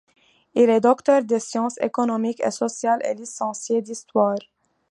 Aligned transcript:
Il 0.55 0.71
est 0.71 0.79
docteur 0.79 1.23
des 1.23 1.39
sciences 1.39 1.77
économiques 1.79 2.41
et 2.43 2.49
sociales 2.49 3.05
et 3.05 3.13
licencié 3.13 3.83
d'histoire. 3.83 4.39